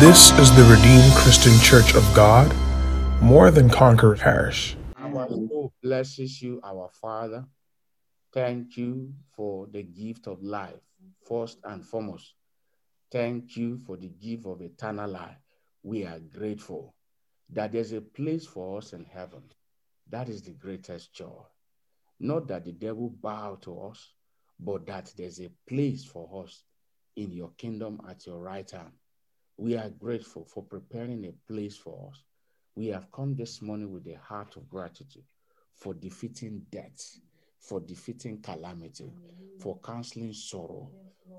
[0.00, 2.50] This is the Redeemed Christian Church of God,
[3.20, 4.74] more than Conqueror Parish.
[4.96, 7.44] Our soul blesses you, our Father.
[8.32, 10.80] Thank you for the gift of life,
[11.28, 12.32] first and foremost.
[13.12, 15.36] Thank you for the gift of eternal life.
[15.82, 16.94] We are grateful
[17.50, 19.42] that there's a place for us in heaven.
[20.08, 21.42] That is the greatest joy.
[22.18, 24.14] Not that the devil bow to us,
[24.58, 26.64] but that there's a place for us
[27.16, 28.92] in your kingdom at your right hand.
[29.60, 32.24] We are grateful for preparing a place for us.
[32.76, 35.24] We have come this morning with a heart of gratitude
[35.74, 37.18] for defeating death,
[37.58, 39.12] for defeating calamity,
[39.58, 40.90] for counseling sorrow,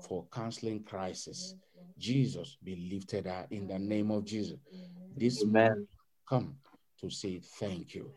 [0.06, 1.56] for counseling crisis.
[1.98, 4.60] Jesus be lifted up in the name of Jesus.
[5.16, 5.88] This man
[6.28, 6.54] come
[7.00, 8.08] to say thank you.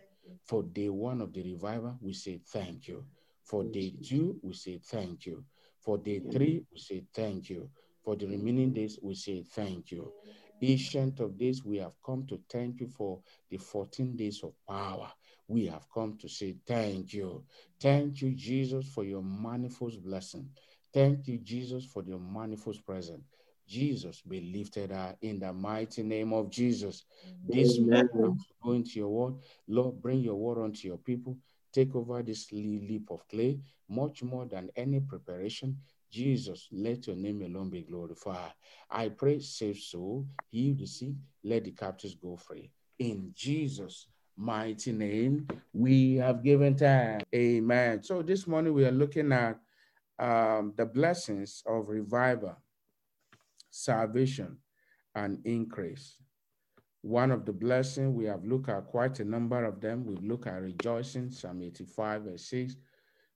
[0.45, 3.03] For day one of the revival, we say thank you.
[3.43, 5.43] For day two, we say thank you.
[5.81, 7.67] For day three, we say thank you.
[8.05, 10.13] For the remaining days, we say thank you.
[10.61, 15.12] Ancient of days, we have come to thank you for the 14 days of power.
[15.47, 17.43] We have come to say thank you.
[17.81, 20.47] Thank you, Jesus, for your manifold blessing.
[20.93, 23.23] Thank you, Jesus, for your manifold presence.
[23.67, 27.05] Jesus be lifted up in the mighty name of Jesus.
[27.43, 29.34] This man go into your word.
[29.67, 31.37] Lord, bring your word unto your people.
[31.73, 33.59] Take over this leap of clay,
[33.90, 35.77] much more than any preparation.
[36.16, 38.54] Jesus, let your name alone be glorified.
[38.90, 41.10] I pray, save soul, heal the sick,
[41.44, 42.71] let the captives go free.
[42.99, 47.20] In Jesus' mighty name, we have given time.
[47.36, 48.02] Amen.
[48.02, 49.60] So this morning we are looking at
[50.18, 52.55] um, the blessings of revival,
[53.70, 54.60] salvation,
[55.16, 56.16] and increase.
[57.02, 60.05] One of the blessings, we have looked at quite a number of them.
[60.05, 62.77] We've looked at rejoicing, Psalm 85, verse 6.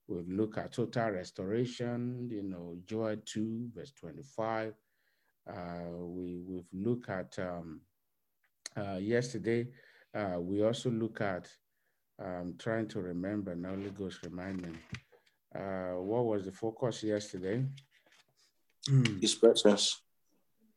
[0.09, 4.73] We've looked at total restoration, you know, Joel 2, verse 25.
[5.47, 5.53] Uh,
[5.99, 7.81] we, we've looked at um,
[8.75, 9.67] uh, yesterday,
[10.15, 11.47] uh, we also look at
[12.19, 14.69] um, trying to remember, now Holy Ghost remind me.
[15.55, 17.63] Uh, what was the focus yesterday?
[19.21, 20.01] His presence.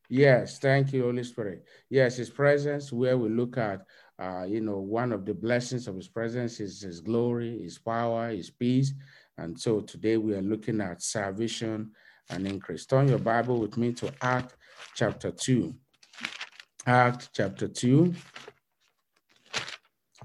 [0.09, 1.65] Yes, thank you, Holy Spirit.
[1.89, 3.87] Yes, His presence, where we look at,
[4.19, 8.29] uh, you know, one of the blessings of His presence is His glory, His power,
[8.29, 8.93] His peace.
[9.38, 11.93] And so today we are looking at salvation
[12.31, 12.87] and increase.
[12.87, 14.56] Turn your Bible with me to Act
[14.94, 15.75] chapter 2.
[16.87, 18.15] Act chapter 2.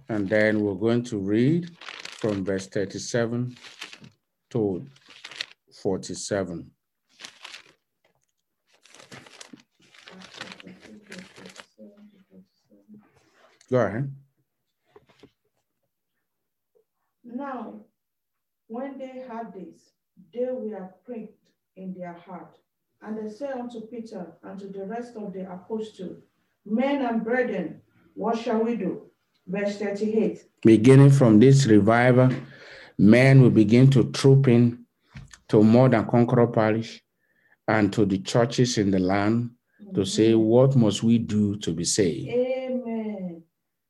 [0.10, 3.58] And then we're going to read from verse 37
[4.52, 4.86] to
[5.82, 6.72] 47.
[13.70, 14.14] Go ahead.
[17.26, 17.82] Now,
[18.68, 19.92] when they heard this,
[20.34, 21.44] they were pricked
[21.76, 22.58] in their heart.
[23.02, 26.24] And they said unto Peter and to the rest of the apostles,
[26.66, 27.82] Men and brethren,
[28.14, 29.04] what shall we do?
[29.48, 30.44] Verse 38.
[30.64, 32.30] Beginning from this revival,
[32.98, 34.86] men will begin to troop in
[35.48, 37.02] to more than Conqueror Parish
[37.68, 40.04] and to the churches in the land to mm-hmm.
[40.04, 42.28] say, What must we do to be saved?
[42.30, 43.44] Amen.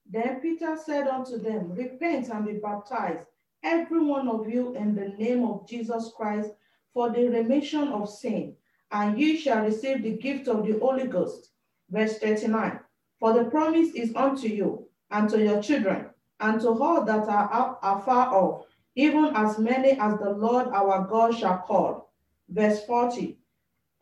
[0.10, 3.26] Then Peter said unto them, Repent and be baptized,
[3.64, 6.52] every one of you, in the name of Jesus Christ,
[6.94, 8.56] for the remission of sin,
[8.92, 11.52] and ye shall receive the gift of the Holy Ghost.
[11.90, 12.80] Verse 39.
[13.20, 16.10] For the promise is unto you, and to your children,
[16.40, 18.66] and to all that are afar off,
[18.96, 22.12] even as many as the Lord our God shall call.
[22.50, 23.38] Verse 40.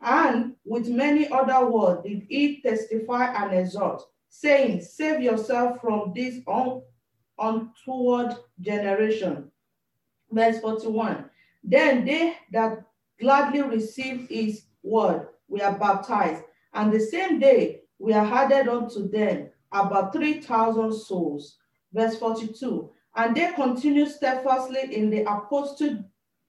[0.00, 6.40] And with many other words did he testify and exhort, saying, Save yourself from this
[6.46, 6.82] un-
[7.38, 9.50] untoward generation.
[10.30, 11.30] Verse 41.
[11.62, 12.84] Then they that
[13.20, 16.42] gladly received his word were baptized,
[16.74, 21.56] and the same day we are added unto them about 3,000 souls.
[21.92, 22.90] Verse 42.
[23.16, 26.04] And they continued steadfastly in the apostle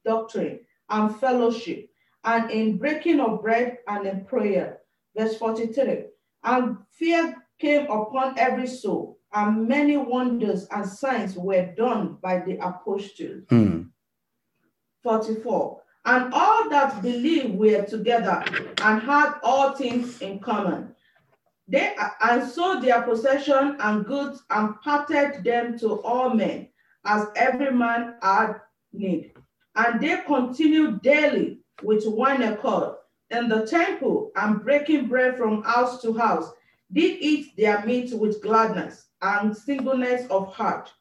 [0.05, 0.59] doctrine
[0.89, 1.89] and fellowship,
[2.23, 4.79] and in breaking of bread and in prayer.
[5.15, 6.05] Verse 43.
[6.43, 12.57] And fear came upon every soul, and many wonders and signs were done by the
[12.57, 13.43] apostles.
[13.49, 13.83] Hmm.
[15.03, 15.81] 44.
[16.05, 18.43] And all that believed were together
[18.81, 20.95] and had all things in common.
[21.67, 26.69] They and sold their possession and goods and parted them to all men,
[27.05, 28.61] as every man had
[28.93, 29.33] need.
[29.75, 32.95] And they continued daily with one accord
[33.29, 36.49] in the temple and breaking bread from house to house,
[36.91, 40.91] did eat their meat with gladness and singleness of heart,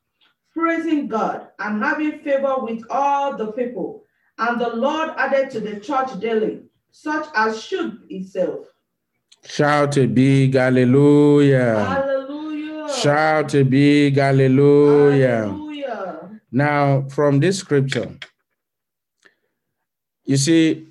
[0.52, 4.04] praising God and having favor with all the people.
[4.38, 8.66] And the Lord added to the church daily such as should itself.
[9.44, 11.84] Shout a big hallelujah.
[11.84, 12.88] Hallelujah.
[12.94, 15.46] Shout a big hallelujah.
[15.46, 16.40] Hallelujah.
[16.50, 18.16] Now, from this scripture,
[20.24, 20.88] you see,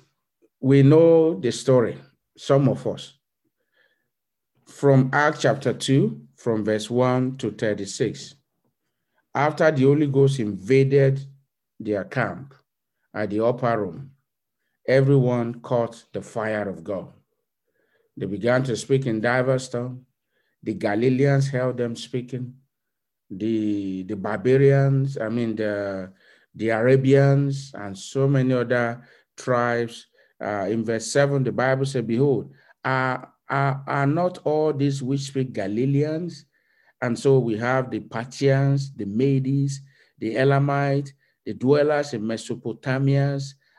[0.60, 1.98] we know the story,
[2.36, 3.15] some of us,
[4.66, 8.34] from Acts chapter 2, from verse 1 to 36.
[9.34, 11.20] After the Holy Ghost invaded
[11.78, 12.54] their camp
[13.14, 14.10] at the upper room,
[14.86, 17.12] everyone caught the fire of God.
[18.16, 20.00] They began to speak in diverse tongues.
[20.62, 22.54] The Galileans held them speaking.
[23.30, 26.12] The, the barbarians, I mean, the,
[26.54, 29.02] the Arabians, and so many other
[29.36, 30.06] tribes.
[30.42, 32.52] Uh, in verse 7, the Bible said, Behold,
[32.84, 36.46] are, are, are not all these which speak Galileans?
[37.02, 39.80] And so we have the Parthians, the Medes,
[40.18, 41.12] the Elamites,
[41.44, 43.38] the dwellers in Mesopotamia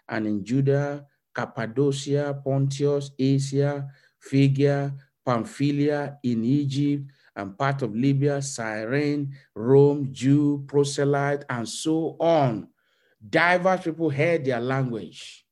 [0.09, 3.87] and in Judah, Cappadocia, Pontus, Asia,
[4.19, 4.93] Phrygia,
[5.25, 12.69] Pamphylia, in Egypt, and part of Libya, Cyrene, Rome, Jew, proselyte, and so on.
[13.29, 15.45] Diverse people heard their language.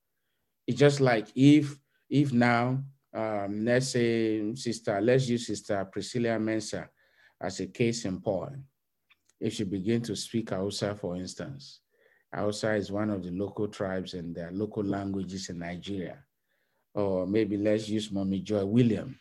[0.66, 1.78] It's just like if
[2.10, 2.84] if now,
[3.16, 6.90] um, let's say, sister, let's use sister Priscilla Mensah
[7.42, 8.58] as a case in point.
[9.40, 11.80] If she begin to speak Hausa, for instance,
[12.34, 16.18] Hausa is one of the local tribes and their local languages in Nigeria.
[16.94, 19.18] Or maybe let's use Mommy Joy William,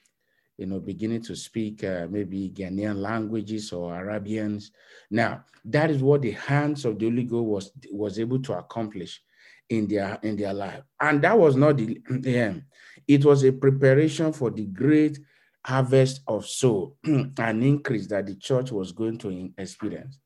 [0.59, 4.73] you know, beginning to speak uh, maybe Ghanaian languages or Arabians.
[5.11, 9.21] Now, that is what the hands of the Holy Ghost was, was able to accomplish
[9.69, 10.83] in their, in their life.
[11.01, 12.65] And that was not the, end.
[13.07, 15.19] It was a preparation for the great
[15.65, 20.19] harvest of soul, an increase that the church was going to experience.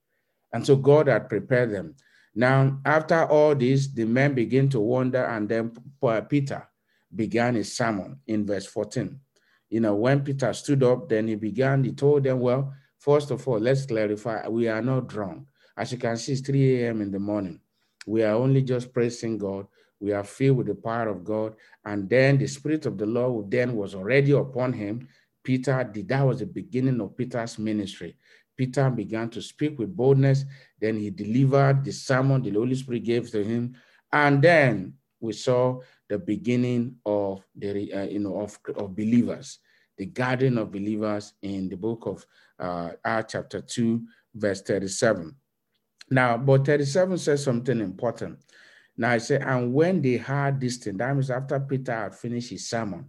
[0.53, 1.95] And so God had prepared them.
[2.35, 5.73] Now, after all this, the men begin to wonder, and then
[6.29, 6.69] Peter
[7.15, 9.19] began his sermon in verse 14.
[9.71, 13.47] You know, when Peter stood up, then he began, he told them, Well, first of
[13.47, 15.47] all, let's clarify, we are not drunk.
[15.77, 17.03] As you can see, it's 3 a.m.
[17.03, 17.61] in the morning.
[18.07, 19.67] We are only just praising God.
[20.01, 21.55] We are filled with the power of God.
[21.85, 25.09] And then the Spirit of the Lord then was already upon him.
[25.43, 28.17] Peter did, that was the beginning of Peter's ministry.
[28.57, 30.45] Peter began to speak with boldness.
[30.81, 33.75] Then he delivered the sermon the Holy Spirit gave to him.
[34.13, 39.59] And then we saw the beginning of the uh, you know of, of believers,
[39.97, 42.27] the gathering of believers in the book of
[42.59, 44.03] uh, Acts chapter 2,
[44.35, 45.35] verse 37.
[46.11, 48.39] Now, but 37 says something important.
[48.99, 52.51] Now I say, and when they heard this thing, that means after Peter had finished
[52.51, 53.07] his sermon,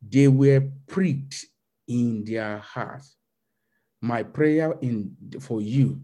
[0.00, 1.44] they were pricked
[1.86, 3.14] in their hearts.
[4.00, 6.00] My prayer in for you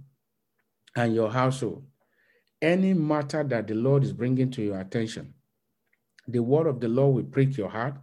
[0.94, 1.86] and your household,
[2.60, 5.32] any matter that the Lord is bringing to your attention,
[6.28, 7.96] the word of the Lord will prick your heart.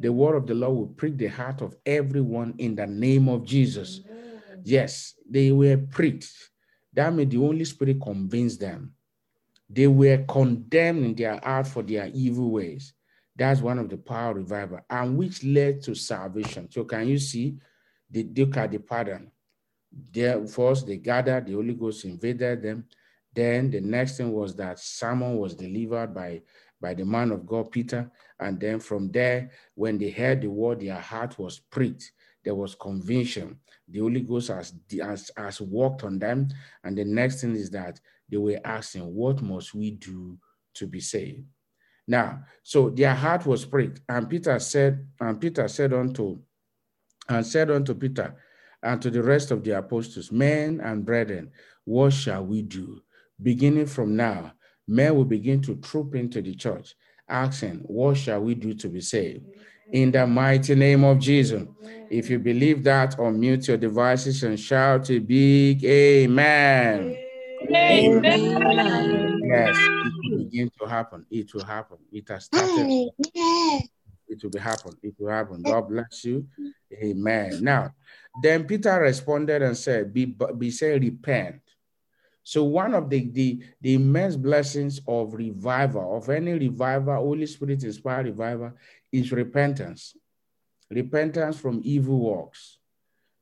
[0.00, 3.44] The word of the Lord will prick the heart of everyone in the name of
[3.44, 4.00] Jesus.
[4.64, 6.28] Yes, they were pricked.
[6.92, 8.94] That means the Holy Spirit convinced them.
[9.72, 12.92] They were condemned in their heart for their evil ways.
[13.34, 16.70] That's one of the power revival, and which led to salvation.
[16.70, 17.56] So, can you see
[18.10, 19.30] the look at the pattern?
[20.12, 22.84] There, first, they gathered, the Holy Ghost invaded them.
[23.34, 26.42] Then the next thing was that Simon was delivered by
[26.82, 28.10] by the man of God, Peter.
[28.40, 32.10] And then from there, when they heard the word, their heart was pricked.
[32.44, 33.60] There was conviction.
[33.88, 36.48] The Holy Ghost has, has, has worked on them.
[36.82, 38.00] And the next thing is that
[38.32, 40.38] they were asking, What must we do
[40.74, 41.44] to be saved?
[42.08, 44.00] Now, so their heart was pricked.
[44.08, 46.40] And Peter said, and Peter said unto,
[47.28, 48.34] and said unto Peter
[48.82, 51.50] and to the rest of the apostles, Men and brethren,
[51.84, 53.02] what shall we do?
[53.40, 54.52] Beginning from now,
[54.88, 56.94] men will begin to troop into the church,
[57.28, 59.44] asking, What shall we do to be saved?
[59.92, 61.64] In the mighty name of Jesus.
[62.10, 67.00] If you believe that, unmute your devices and shout a big amen.
[67.00, 67.31] Amen.
[69.44, 71.26] Yes, it will begin to happen.
[71.30, 71.98] It will happen.
[72.12, 73.10] It has started.
[74.28, 74.92] It will be happen.
[75.02, 75.62] It will happen.
[75.62, 76.46] God bless you.
[76.92, 77.62] Amen.
[77.62, 77.94] Now,
[78.42, 80.26] then Peter responded and said, Be,
[80.56, 81.60] be say repent
[82.44, 87.84] so one of the, the, the immense blessings of revival, of any revival, Holy Spirit
[87.84, 88.72] inspired revival,
[89.12, 90.16] is repentance.
[90.90, 92.78] Repentance from evil works.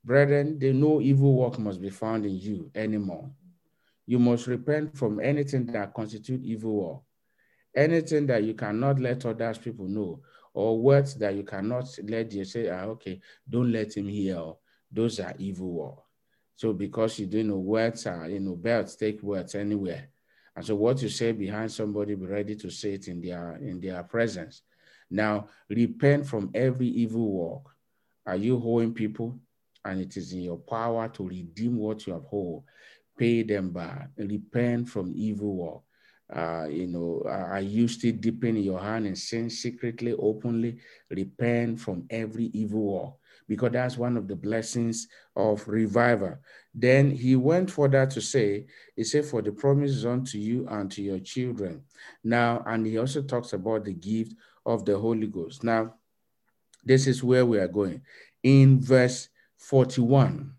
[0.04, 3.30] Brethren, they no evil work must be found in you anymore.
[4.10, 7.02] You must repent from anything that constitute evil work.
[7.76, 10.20] Anything that you cannot let others people know,
[10.52, 14.54] or words that you cannot let you say, ah, okay, don't let him hear.
[14.90, 15.98] Those are evil work.
[16.56, 20.08] So because you do know words are, you know, belts take words anywhere.
[20.56, 23.80] And so what you say behind somebody, be ready to say it in their in
[23.80, 24.62] their presence.
[25.08, 27.72] Now, repent from every evil work.
[28.26, 29.38] Are you owing people?
[29.84, 32.64] And it is in your power to redeem what you have owed.
[33.20, 34.08] Pay them back.
[34.16, 35.82] Repent from evil work.
[36.34, 40.78] Uh, you know, are you still dipping your hand in sin secretly, openly?
[41.10, 43.12] Repent from every evil work
[43.46, 46.38] because that's one of the blessings of revival.
[46.74, 48.64] Then he went further to say,
[48.96, 51.82] he said, For the promises unto you and to your children.
[52.24, 54.34] Now, and he also talks about the gift
[54.64, 55.62] of the Holy Ghost.
[55.62, 55.94] Now,
[56.82, 58.00] this is where we are going.
[58.42, 60.54] In verse 41,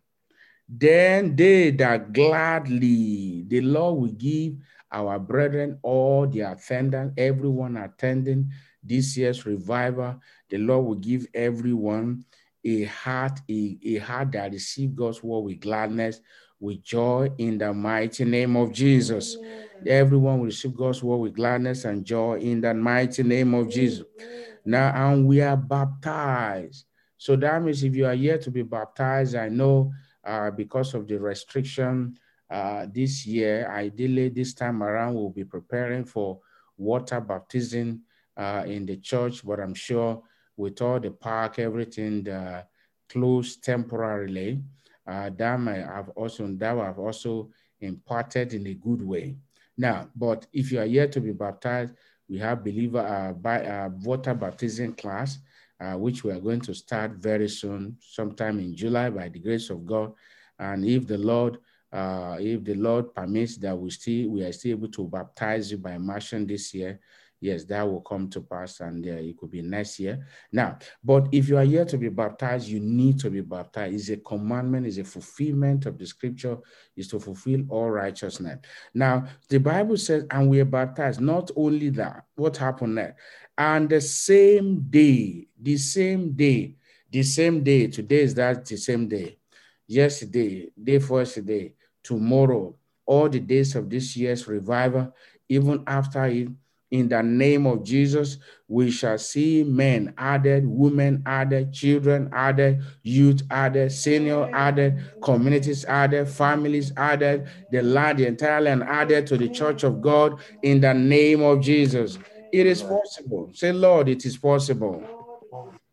[0.74, 4.54] then they that gladly the Lord will give
[4.90, 8.52] our brethren, all the attendants, everyone attending
[8.82, 12.24] this year's revival, the Lord will give everyone
[12.64, 16.22] a heart, a, a heart that receives God's word with gladness,
[16.60, 19.36] with joy in the mighty name of Jesus.
[19.38, 19.68] Amen.
[19.88, 24.06] Everyone will receive God's word with gladness and joy in the mighty name of Jesus.
[24.22, 24.46] Amen.
[24.64, 26.86] Now, and we are baptized.
[27.18, 29.92] So that means if you are here to be baptized, I know
[30.24, 32.18] uh, because of the restriction
[32.50, 36.40] uh, this year, ideally this time around, we'll be preparing for
[36.78, 38.02] water baptism
[38.36, 40.22] uh, in the church, but I'm sure
[40.58, 42.64] with all the park, everything uh,
[43.10, 44.62] closed temporarily.
[45.08, 47.50] Uh, that might have also that have also
[47.80, 49.36] imparted in a good way.
[49.78, 51.94] Now, but if you are yet to be baptized,
[52.30, 55.40] we have believer uh, by water baptism class,
[55.82, 59.70] uh, which we are going to start very soon, sometime in July, by the grace
[59.70, 60.14] of God.
[60.60, 61.58] And if the Lord,
[61.92, 65.78] uh, if the Lord permits that we still we are still able to baptize you
[65.78, 67.00] by immersion this year,
[67.40, 70.26] yes, that will come to pass and uh, it could be next year.
[70.52, 73.96] Now, but if you are here to be baptized, you need to be baptized.
[73.96, 76.58] It's a commandment, it's a fulfillment of the scripture,
[76.96, 78.60] is to fulfill all righteousness.
[78.94, 81.20] Now, the Bible says, and we are baptized.
[81.20, 83.16] Not only that, what happened there?
[83.62, 86.78] And the same day, the same day,
[87.12, 89.38] the same day, today is that the same day,
[89.86, 92.76] yesterday, day for yesterday, tomorrow,
[93.06, 95.14] all the days of this year's revival,
[95.48, 96.48] even after it,
[96.90, 98.38] in the name of Jesus,
[98.68, 106.28] we shall see men added, women added, children added, youth added, senior added, communities added,
[106.28, 110.94] families added, the land, the entire land added to the church of God in the
[110.94, 112.18] name of Jesus.
[112.52, 113.52] It is possible.
[113.54, 115.04] Say, Lord, it is possible.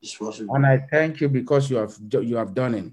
[0.03, 0.55] It's possible.
[0.55, 2.93] And I thank you because you have you have done it.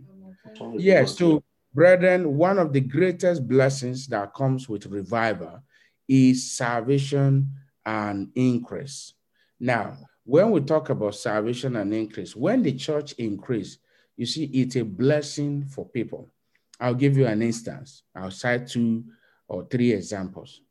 [0.77, 1.43] Yes, so
[1.73, 5.61] brethren, one of the greatest blessings that comes with revival
[6.07, 7.51] is salvation
[7.85, 9.13] and increase.
[9.59, 13.77] Now, when we talk about salvation and increase, when the church increase,
[14.17, 16.31] you see, it's a blessing for people.
[16.79, 18.03] I'll give you an instance.
[18.15, 19.05] I'll cite two
[19.47, 20.61] or three examples.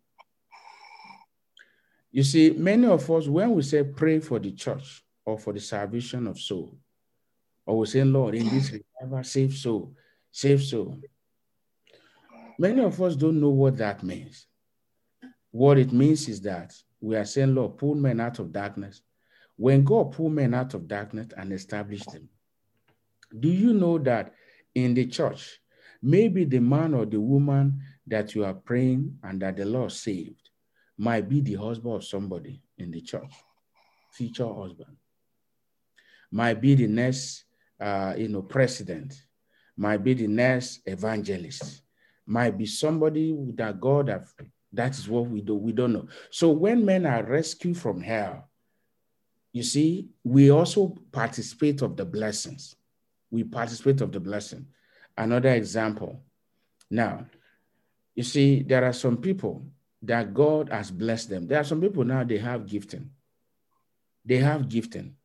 [2.15, 5.59] You see, many of us, when we say pray for the church or for the
[5.59, 6.79] salvation of soul,
[7.67, 9.97] or we say, Lord, in this revival, save soul,
[10.31, 11.01] save soul.
[12.57, 14.47] Many of us don't know what that means.
[15.51, 19.03] What it means is that we are saying, Lord, pull men out of darkness.
[19.57, 22.29] When God pull men out of darkness and establish them,
[23.41, 24.35] do you know that
[24.77, 25.59] in the church,
[26.01, 30.44] maybe the man or the woman that you are praying and that the Lord saved
[30.97, 33.33] might be the husband of somebody in the church,
[34.13, 34.97] future husband,
[36.31, 37.45] might be the next,
[37.81, 39.15] uh, you know, president,
[39.77, 41.83] might be the next evangelist,
[42.27, 44.33] might be somebody that God have
[44.75, 45.55] that is what we do.
[45.55, 46.09] We don't know.
[46.31, 48.51] So when men are rescued from hell,
[49.53, 52.75] you see, we also participate of the blessings.
[53.31, 54.67] We participate of the blessing.
[55.17, 56.25] Another example.
[56.91, 57.27] Now,
[58.17, 59.65] you see, there are some people
[60.07, 61.47] that God has blessed them.
[61.47, 63.11] There are some people now they have gifting.
[64.25, 65.17] They have gifting.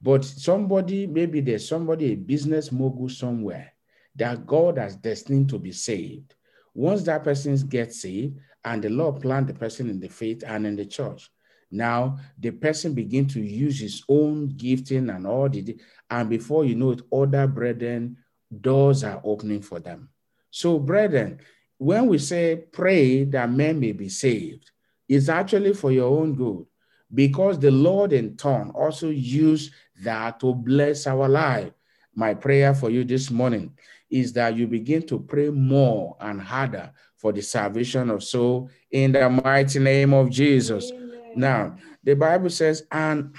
[0.00, 3.72] But somebody, maybe there's somebody, a business mogul somewhere
[4.16, 6.34] that God has destined to be saved.
[6.74, 10.66] Once that person gets saved, and the Lord plant the person in the faith and
[10.66, 11.30] in the church.
[11.70, 15.76] Now the person begin to use his own gifting and all the,
[16.10, 18.18] and before you know it, other brethren,
[18.60, 20.10] doors are opening for them.
[20.50, 21.40] So, brethren,
[21.82, 24.70] when we say pray that men may be saved,
[25.08, 26.64] it's actually for your own good
[27.12, 29.72] because the Lord in turn also used
[30.02, 31.72] that to bless our life.
[32.14, 33.76] My prayer for you this morning
[34.08, 39.10] is that you begin to pray more and harder for the salvation of soul in
[39.10, 40.92] the mighty name of Jesus.
[40.92, 41.32] Amen.
[41.34, 43.34] Now, the Bible says, and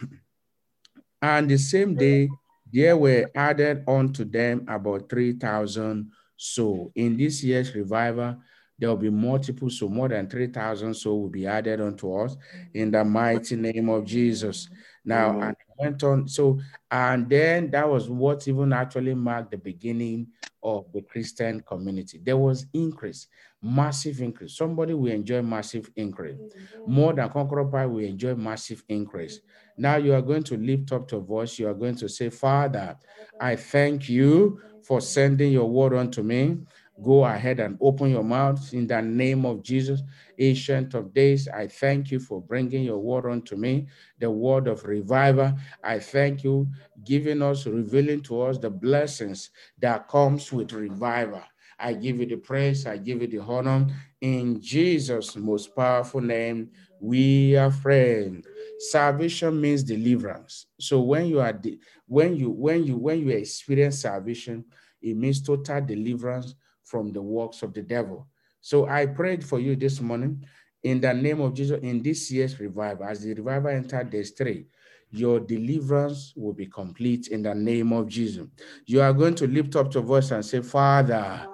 [1.22, 2.28] and the same day
[2.74, 6.12] there were added unto them about 3,000
[6.44, 6.92] souls.
[6.96, 8.38] In this year's revival,
[8.78, 12.36] there will be multiple, so more than 3,000 so will be added unto us
[12.74, 14.68] in the mighty name of Jesus.
[15.06, 15.44] Now, mm-hmm.
[15.44, 16.28] and went on.
[16.28, 20.28] So, and then that was what even actually marked the beginning
[20.62, 22.22] of the Christian community.
[22.24, 23.28] There was increase,
[23.62, 24.56] massive increase.
[24.56, 26.38] Somebody will enjoy massive increase.
[26.38, 26.92] Mm-hmm.
[26.92, 29.40] More than Conqueror Pie will enjoy massive increase.
[29.78, 31.60] Now you are going to lift up your voice.
[31.60, 32.98] You are going to say, Father,
[33.40, 36.60] I thank you for sending your word unto me.
[37.02, 40.02] Go ahead and open your mouth in the name of Jesus.
[40.38, 43.88] Ancient of days, I thank you for bringing your word unto me,
[44.20, 45.54] the word of revival.
[45.84, 46.68] I thank you,
[47.04, 51.42] giving us, revealing to us the blessings that comes with revival.
[51.80, 53.88] I give you the praise, I give you the honor.
[54.22, 56.70] In Jesus' most powerful name,
[57.02, 58.48] we are friends.
[58.92, 60.68] Salvation means deliverance.
[60.80, 61.60] So when you are
[62.08, 64.66] when you when you when you experience salvation,
[65.02, 68.28] it means total deliverance from the works of the devil.
[68.62, 70.46] So I prayed for you this morning
[70.84, 73.06] in the name of Jesus in this year's revival.
[73.06, 74.68] As the revival entered day three,
[75.12, 78.48] your deliverance will be complete in the name of Jesus.
[78.86, 81.48] You are going to lift up your voice and say, Father,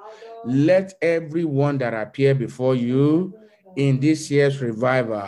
[0.45, 3.36] let everyone that appear before you
[3.75, 5.27] in this year's revival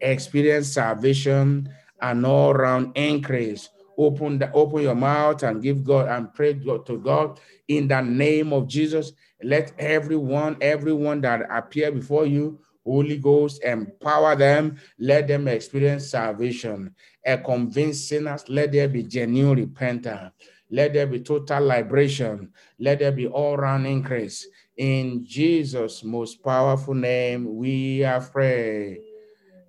[0.00, 1.68] experience salvation
[2.00, 7.00] and all round increase open the, open your mouth and give God and pray to
[7.02, 9.12] God in the name of Jesus.
[9.42, 14.76] Let everyone, everyone that appear before you, Holy Ghost, empower them.
[14.98, 16.94] Let them experience salvation.
[17.24, 18.44] A convince sinners.
[18.48, 20.32] Let there be genuine repentance.
[20.70, 22.52] Let there be total liberation.
[22.78, 24.46] Let there be all-round increase.
[24.76, 29.02] In Jesus' most powerful name, we are praying.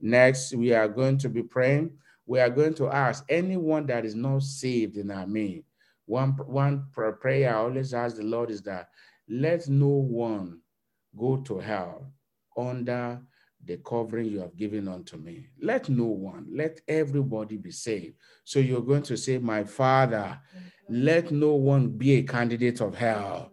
[0.01, 1.91] Next, we are going to be praying
[2.27, 5.63] we are going to ask anyone that is not saved in our midst.
[6.05, 8.89] One, one prayer I always ask the Lord is that
[9.27, 10.60] let no one
[11.17, 12.12] go to hell
[12.57, 13.22] under
[13.63, 15.48] the covering you have given unto me.
[15.62, 18.15] Let no one, let everybody be saved.
[18.43, 20.39] So you're going to say, My Father,
[20.90, 23.51] let no one be a candidate of hell.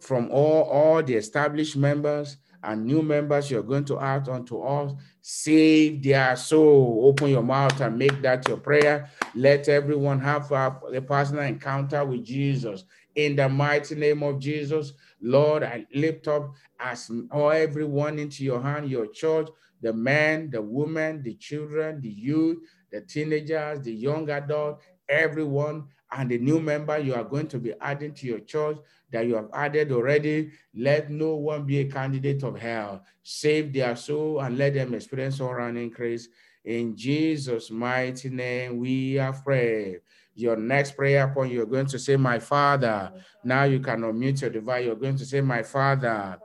[0.00, 4.92] From all, all the established members, and new members you're going to add unto us,
[5.22, 7.02] save their soul.
[7.04, 9.08] Open your mouth and make that your prayer.
[9.34, 12.84] Let everyone have a, a personal encounter with Jesus.
[13.16, 18.90] In the mighty name of Jesus, Lord, I lift up as everyone into your hand,
[18.90, 19.48] your church,
[19.80, 22.58] the men, the women, the children, the youth,
[22.92, 27.72] the teenagers, the young adult, everyone, and the new member you are going to be
[27.80, 28.76] adding to your church
[29.10, 30.50] that you have added already.
[30.74, 33.02] Let no one be a candidate of hell.
[33.22, 36.28] Save their soul and let them experience all around increase.
[36.64, 40.00] In Jesus' mighty name, we are prayed.
[40.36, 43.10] Your next prayer point, you're going to say, My Father.
[43.42, 44.84] Now you can unmute your device.
[44.84, 46.38] You're going to say, My Father.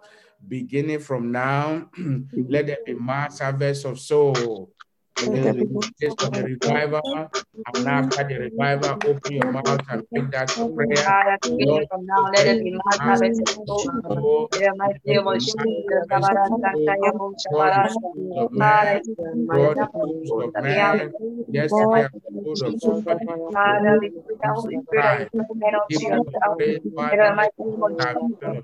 [0.48, 1.90] Beginning from now,
[2.50, 4.72] let there be mass harvest of soul
[6.00, 7.02] just for the revival,
[7.74, 11.04] and after the revival, open your mouth and make that prayer.
[11.60, 13.92] Lord, from now, let it be my harvest of soul.
[14.80, 15.58] My name of Jesus,
[19.50, 21.12] God, of man,
[21.52, 23.26] yes, we have the of somebody.
[23.54, 26.24] Father, we put the Holy Spirit and the man of Jesus.
[26.60, 28.64] In my name of Jesus,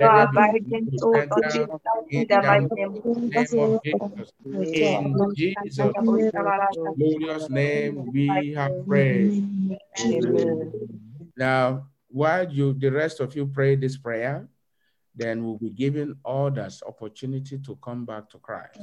[0.00, 1.68] God, by the soul of Jesus,
[2.10, 4.32] in the mighty name of Jesus.
[4.52, 5.92] In Jesus' Jesus'
[6.96, 9.44] glorious name, we have prayed.
[10.00, 10.72] Amen.
[11.36, 14.48] Now, while you, the rest of you pray this prayer,
[15.14, 18.80] then we'll be giving others opportunity to come back to Christ.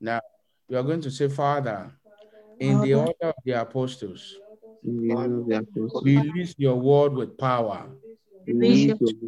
[0.00, 0.20] Now,
[0.68, 1.92] you are going to say, Father,
[2.58, 4.36] in the order of the apostles,
[6.02, 7.90] release your word with power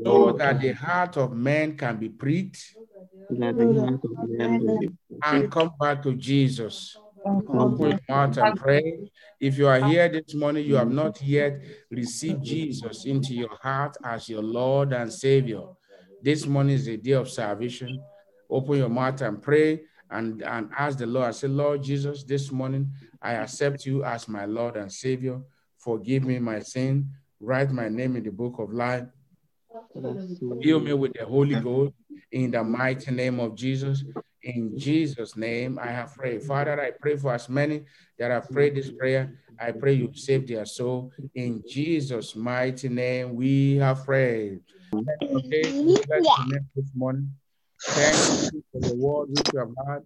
[0.04, 2.76] so that the heart of man can be pricked
[5.24, 6.96] and come back to Jesus.
[7.26, 9.10] Open your mouth and pray.
[9.40, 13.96] If you are here this morning, you have not yet received Jesus into your heart
[14.04, 15.62] as your Lord and Savior.
[16.22, 18.02] This morning is a day of salvation.
[18.50, 21.28] Open your mouth and pray and, and ask the Lord.
[21.28, 25.40] I say, Lord Jesus, this morning I accept you as my Lord and Savior.
[25.78, 27.10] Forgive me my sin.
[27.40, 29.04] Write my name in the book of life.
[30.62, 31.92] Fill me with the Holy Ghost
[32.32, 34.04] in the mighty name of Jesus.
[34.42, 36.42] In Jesus' name, I have prayed.
[36.42, 37.84] Father, I pray for as many
[38.18, 39.38] that have prayed this prayer.
[39.60, 41.12] I pray you save their soul.
[41.34, 44.60] In Jesus' mighty name, we have prayed.
[44.94, 46.26] Okay, this.
[47.80, 50.02] Thank you for the word which you have had.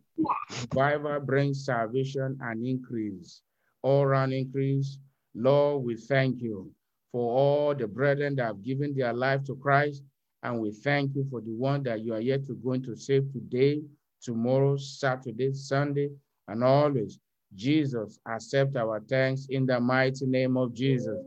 [0.61, 3.42] Revival brings salvation and increase,
[3.83, 4.98] all round increase.
[5.35, 6.70] Lord, we thank you
[7.12, 10.03] for all the brethren that have given their life to Christ
[10.42, 13.33] And we thank you for the one that you are yet to going to save
[13.33, 13.83] today,
[14.22, 16.11] tomorrow, Saturday, Sunday,
[16.48, 17.20] and always.
[17.55, 21.18] Jesus, accept our thanks in the mighty name of Jesus.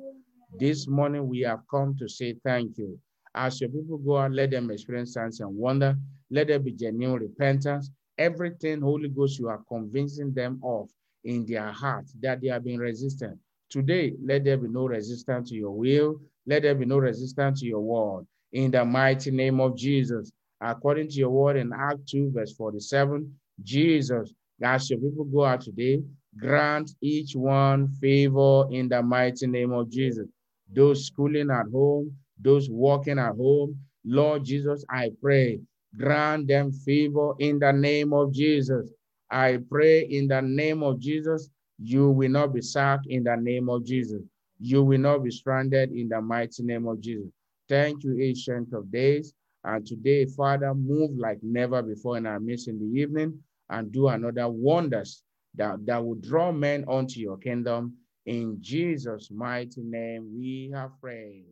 [0.60, 3.00] This morning we have come to say thank you.
[3.36, 5.98] As your people go out, let them experience signs and wonder.
[6.32, 7.92] Let there be genuine repentance.
[8.18, 10.90] Everything, Holy Ghost, you are convincing them of
[11.26, 13.40] in their heart that they have been resistant.
[13.70, 16.22] Today, let there be no resistance to your will.
[16.46, 18.26] Let there be no resistance to your word.
[18.54, 23.34] In the mighty name of Jesus, according to your word in Act 2, verse 47,
[23.64, 26.02] Jesus, as your people go out today,
[26.38, 30.28] grant each one favor in the mighty name of Jesus.
[30.74, 35.60] Those schooling at home, those working at home, Lord Jesus, I pray,
[35.98, 38.92] grant them favor in the name of Jesus.
[39.32, 43.70] I pray in the name of Jesus, you will not be sacked in the name
[43.70, 44.22] of Jesus.
[44.60, 47.30] You will not be stranded in the mighty name of Jesus.
[47.68, 49.34] Thank you, Ancient of Days.
[49.64, 54.08] And today, Father, move like never before in our midst in the evening and do
[54.08, 55.24] another wonders
[55.56, 57.94] that, that will draw men onto your kingdom.
[58.26, 61.46] In Jesus' mighty name, we have prayed.